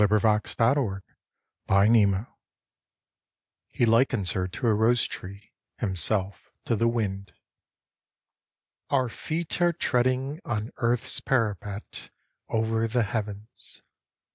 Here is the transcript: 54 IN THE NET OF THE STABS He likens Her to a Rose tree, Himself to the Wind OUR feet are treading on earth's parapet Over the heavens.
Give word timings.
54 0.03 0.17
IN 0.35 0.41
THE 0.57 0.73
NET 0.73 0.77
OF 0.77 1.01
THE 1.67 1.85
STABS 1.85 2.27
He 3.67 3.85
likens 3.85 4.31
Her 4.31 4.47
to 4.47 4.65
a 4.65 4.73
Rose 4.73 5.05
tree, 5.05 5.51
Himself 5.77 6.51
to 6.65 6.75
the 6.75 6.87
Wind 6.87 7.33
OUR 8.89 9.09
feet 9.09 9.61
are 9.61 9.71
treading 9.73 10.39
on 10.43 10.71
earth's 10.77 11.19
parapet 11.19 12.09
Over 12.49 12.87
the 12.87 13.03
heavens. 13.03 13.83